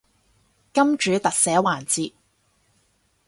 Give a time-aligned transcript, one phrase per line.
[0.73, 2.13] 金主特寫環節